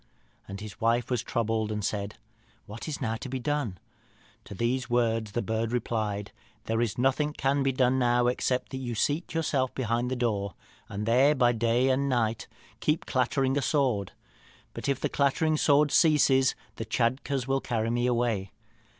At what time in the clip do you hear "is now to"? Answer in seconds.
2.87-3.29